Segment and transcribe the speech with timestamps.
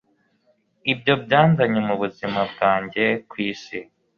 [0.91, 3.77] ibyo byanzanye mubuzima bwanjye kwisi